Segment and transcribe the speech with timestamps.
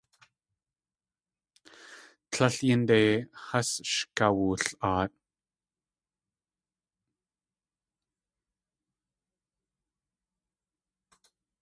[2.31, 2.99] Tlél yínde
[3.47, 5.13] has sh kawul.aat.